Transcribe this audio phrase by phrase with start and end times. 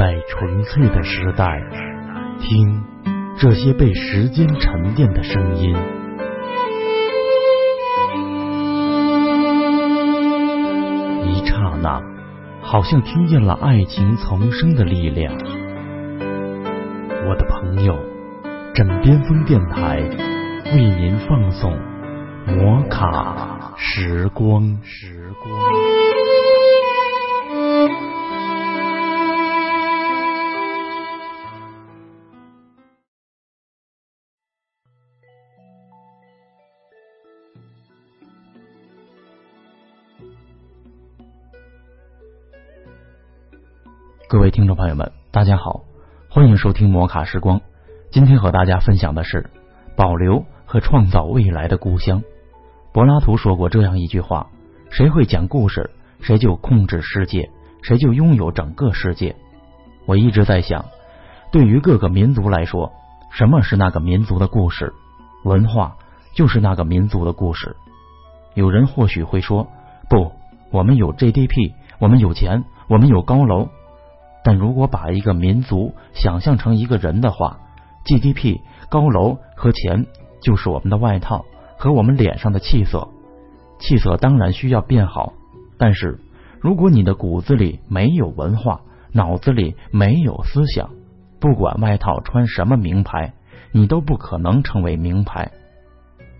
[0.00, 1.60] 在纯粹的时代，
[2.40, 2.82] 听
[3.36, 5.76] 这些被时间沉淀的声音。
[11.26, 12.00] 一刹那，
[12.62, 15.34] 好像听见了爱情丛生的力量。
[17.28, 17.94] 我的朋友，
[18.72, 19.98] 枕边风电台
[20.72, 21.78] 为您放送
[22.46, 24.78] 摩卡时光。
[24.82, 25.79] 时光。
[44.30, 45.80] 各位听众朋友们，大家好，
[46.28, 47.60] 欢迎收听摩卡时光。
[48.12, 49.50] 今天和大家分享的是
[49.96, 52.22] 保留和创造未来的故乡。
[52.92, 54.46] 柏拉图说过这样一句话：
[54.88, 55.90] 谁会讲故事，
[56.20, 57.50] 谁就控制世界，
[57.82, 59.34] 谁就拥有整个世界。
[60.06, 60.84] 我一直在想，
[61.50, 62.92] 对于各个民族来说，
[63.32, 64.94] 什么是那个民族的故事？
[65.42, 65.96] 文化
[66.36, 67.74] 就是那个民族的故事。
[68.54, 69.66] 有人或许会说，
[70.08, 70.30] 不，
[70.70, 73.68] 我们有 GDP，我们有钱，我们有高楼。
[74.42, 77.58] 但如果把一个民族想象成一个人的话
[78.04, 80.06] ，GDP、高楼和钱
[80.42, 81.44] 就是我们的外套
[81.76, 83.08] 和我们脸上的气色。
[83.78, 85.32] 气色当然需要变好，
[85.78, 86.20] 但是
[86.60, 88.80] 如果你的骨子里没有文化，
[89.12, 90.90] 脑子里没有思想，
[91.40, 93.34] 不管外套穿什么名牌，
[93.72, 95.50] 你都不可能成为名牌。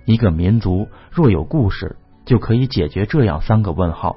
[0.06, 4.16] 一个民族若有故事，就可以解决这样三个问号：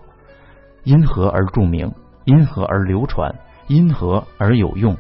[0.84, 1.94] 因何而著名？
[2.26, 3.36] 因何而流传？
[3.68, 4.98] 因何而有用？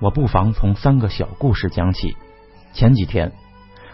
[0.00, 2.16] 我不妨从三个小故事讲起。
[2.72, 3.32] 前几天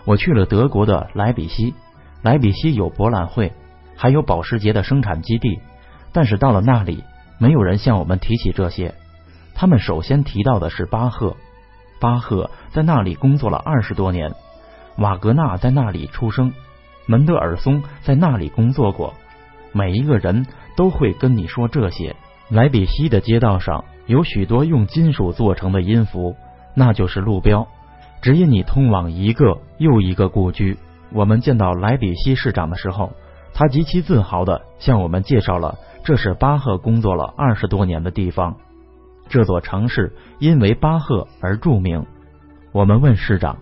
[0.05, 1.75] 我去了德国的莱比锡，
[2.23, 3.53] 莱比锡有博览会，
[3.97, 5.61] 还有保时捷的生产基地。
[6.13, 7.03] 但是到了那里，
[7.39, 8.95] 没有人向我们提起这些。
[9.55, 11.37] 他们首先提到的是巴赫，
[12.01, 14.33] 巴赫在那里工作了二十多年，
[14.99, 16.53] 瓦格纳在那里出生，
[17.07, 19.15] 门德尔松在那里工作过。
[19.73, 20.47] 每一个人
[20.77, 22.15] 都会跟你说这些。
[22.51, 26.37] 莱比锡的街道上有许多用金属做成的音符，
[26.75, 27.67] 那就是路标，
[28.21, 30.77] 指引你通往一个又一个故居。
[31.11, 33.13] 我们见到莱比锡市长的时候，
[33.55, 38.57] 他极其自豪的向我们介绍了这是巴赫工作了二十多年的地方。
[39.31, 42.05] 这座城市因为巴赫而著名。
[42.73, 43.57] 我们问市长：“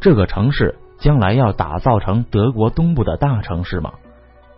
[0.00, 3.94] 这个城市将来要打造成德国东部的大城市吗？”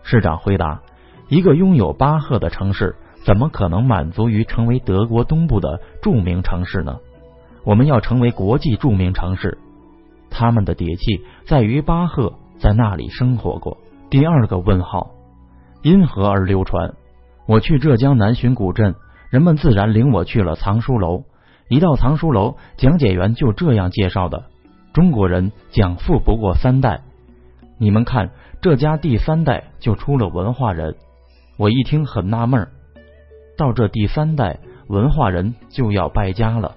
[0.05, 0.83] 市长回答
[1.31, 6.99] ：“一个拥有巴赫的城市。”怎么可能满足于成为德国东部的著名城市呢？
[7.65, 9.57] 我们要成为国际著名城市，
[10.31, 13.79] 他们的底气在于巴赫在那里生活过。
[14.11, 15.11] 第二个问号，
[15.83, 16.93] 因何而流传？
[17.47, 18.95] 我去浙江南浔古镇，
[19.31, 21.25] 人们自然领我去了藏书楼。
[21.69, 24.45] 一到藏书楼，讲解员就这样介绍的：
[24.93, 27.01] 中国人讲富不过三代。
[27.79, 30.97] 你们看，这家第三代就出了文化人。
[31.57, 32.69] 我一听很纳闷儿。
[33.56, 36.76] 到这第三代文化人就要败家了。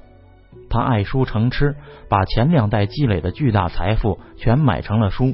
[0.70, 1.76] 他爱书成痴，
[2.10, 5.34] 把前两代积累的巨大财富全买成了书，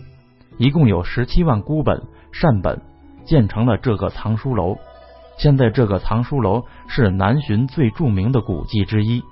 [0.57, 2.81] 一共有十七万孤本善本，
[3.25, 4.77] 建成了这个藏书楼。
[5.37, 9.23] 现在这个藏书楼是南浔最著名的古迹之一，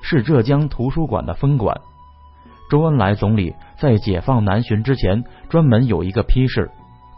[0.00, 1.78] 是浙江图书馆的分馆。
[2.70, 6.70] 周恩来总理在解放南浔之前，专门有一个批示，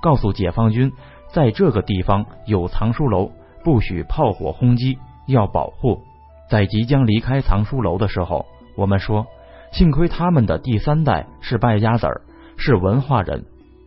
[0.03, 0.93] 告诉解放军，
[1.33, 3.31] 在这个地方有藏书楼。
[3.65, 6.03] 不许炮火轰击，要保护。
[6.51, 8.47] 在即将离开藏书楼的时候，
[8.77, 9.27] 我们说，
[9.73, 12.23] 幸亏他们的第三代是败家子儿，
[12.57, 13.45] 是文化人，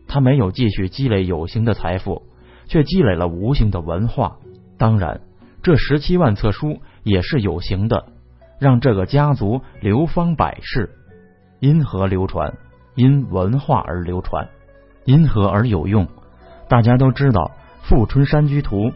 [0.08, 2.22] 他没有继续积累有形的财富，
[2.66, 4.38] 却积累了无形的文化。
[4.78, 5.20] 当然，
[5.62, 8.06] 这十七万册书也是有形的，
[8.58, 10.90] 让这个家族流芳百世。
[11.60, 12.54] 因何流传？
[12.94, 14.48] 因文化而流传。
[15.04, 16.08] 因何而有用？
[16.68, 17.52] 大家都知道
[17.88, 18.88] 《富春山居图》。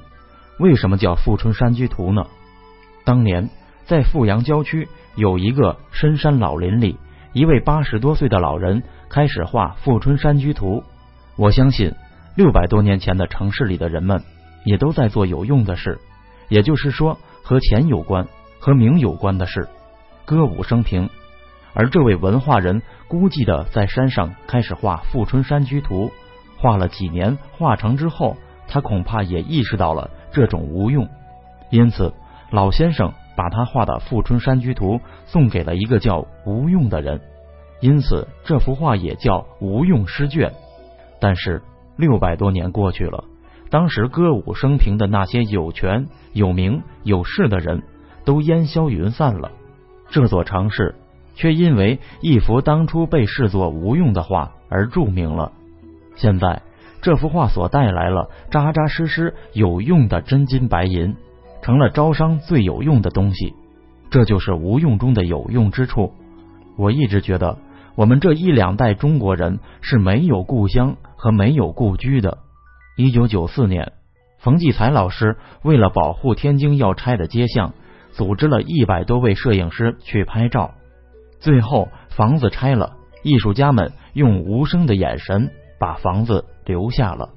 [0.61, 2.27] 为什么叫富春山居图呢？
[3.05, 3.49] 当年
[3.87, 6.99] 在富阳郊区有一个深山老林里，
[7.33, 10.85] 一位八十多岁的老人开始画富春山居图。
[11.37, 11.95] 我相信
[12.37, 14.23] 六百多年前的城市里的人们
[14.67, 15.99] 也都在做有用的事，
[16.51, 19.67] 也就是说和钱有关、和名有关的事，
[20.27, 21.09] 歌舞升平。
[21.73, 26.13] 而这位文化人孤寂的在山上开始画富春山居图，
[26.59, 28.37] 画了几年，画成之后，
[28.69, 30.11] 他恐怕也意识到了。
[30.33, 31.09] 这种无用，
[31.71, 32.13] 因此
[32.51, 34.97] 老先生把他画的《富春山居图》
[35.27, 37.21] 送给了一个叫吴用的人，
[37.81, 40.53] 因此这幅画也叫吴用诗卷。
[41.21, 41.63] 但是
[41.97, 43.25] 六百多年过去了，
[43.71, 47.83] 当时歌舞升平的那些有权有名有势的人，
[48.25, 49.51] 都烟消云散了。
[50.11, 50.95] 这座城市
[51.35, 55.53] 却因为一幅当初被视作无用的画而著名了。
[56.17, 56.63] 现在，
[57.03, 61.17] 这幅画所带来了扎扎实实有用的真金白银，
[61.63, 63.55] 成了招商最有用的东西。
[64.11, 66.13] 这就是无用中的有用之处。
[66.77, 67.59] 我一直觉得，
[67.95, 72.39] 我们这一两代中国人是没有故乡和没有故居的。
[72.97, 73.93] 一九九四年，
[74.39, 77.73] 冯骥才老师为了保护天津要拆的街巷，
[78.11, 80.73] 组织了一百多位摄影师去拍照。
[81.39, 85.51] 最后，房子拆了，艺术家们用无声的眼神
[85.81, 87.31] 把房子留下了。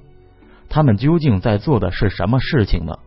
[0.68, 2.98] 他们究竟在做的是什么事情呢？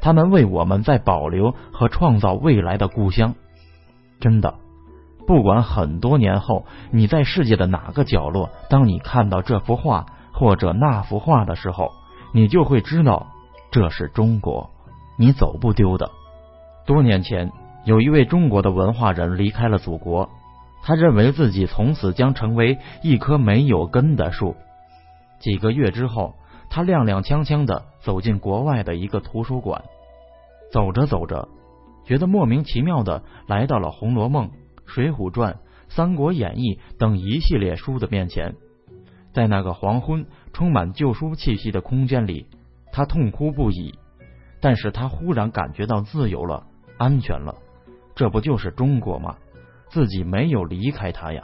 [0.00, 3.34] 他们为我们在保留和创造未来的故乡。
[4.20, 4.54] 真的，
[5.26, 11.90] 不管很多年后你在世界的哪个角落，当你看到这幅画或者那幅画的时候，
[12.32, 13.26] 你就会知道
[13.70, 14.70] 这是中国，
[15.18, 16.10] 你走不丢的。
[16.86, 17.52] 多年前，
[17.84, 20.30] 有一位中国的文化人离开了祖国，
[20.82, 24.54] 他认为自己从此将成为一棵没有根的树。
[25.40, 26.34] 几个月之后。
[26.70, 29.82] 他踉踉跄跄的走进国外的一个图书馆，
[30.70, 31.48] 走着走着，
[32.04, 34.48] 觉得莫名其妙的来到了《红楼梦》
[34.84, 35.54] 《水浒传》
[35.88, 38.54] 《三国演义》等一系列书的面前。
[39.32, 42.46] 在那个黄昏、充满旧书气息的空间里，
[42.92, 43.98] 他痛哭不已。
[44.60, 46.66] 但是他忽然感觉到自由了，
[46.98, 47.54] 安全了。
[48.14, 49.36] 这不就是中国吗？
[49.88, 51.42] 自己没有离开他呀。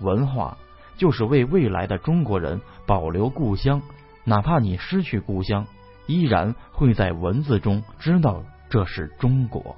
[0.00, 0.58] 文化
[0.96, 3.82] 就是为未来的中国人保留故乡。
[4.24, 5.66] 哪怕你失去故乡，
[6.06, 9.76] 依然会在文字中知道这是中国。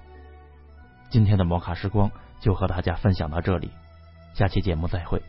[1.11, 3.71] 今天的摩卡时光就和大家分享到这里，
[4.35, 5.23] 下期节目再会。